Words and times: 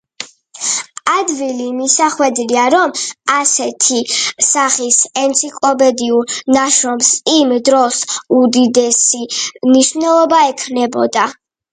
ადვილი 1.15 1.65
მისახვედრია, 1.79 2.63
რომ 2.75 2.93
ასეთი 3.33 3.99
სახის 4.47 4.97
ენციკლოპედიურ 5.25 6.35
ნაშრომს 6.57 7.13
იმ 7.35 7.55
დროს 7.69 8.01
უდიდესი 8.41 9.23
მნიშვნელობა 9.67 10.41
ექნებოდა. 10.55 11.29